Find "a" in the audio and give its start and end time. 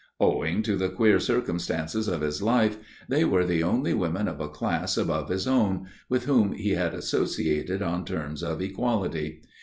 4.41-4.49